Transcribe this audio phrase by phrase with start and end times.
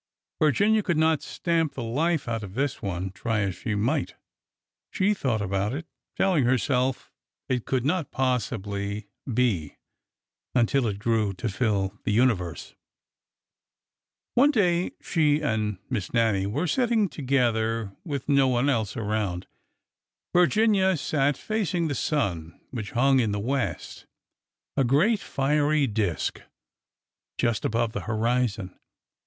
[0.41, 4.15] Virginia could not stamp the life out of this one, try as she might.
[4.89, 5.85] She thought about it—
[6.17, 7.11] telling herself
[7.47, 9.75] it could not possibly be—
[10.55, 12.73] until it grew to fill the universe.
[14.33, 19.45] One day she and Miss Nannie were sitting together, with no one else around.
[20.33, 24.07] Virginia sat facing the sun, which hung in the west,
[24.75, 26.41] a great fiery disk,
[27.37, 28.75] just above the horizon.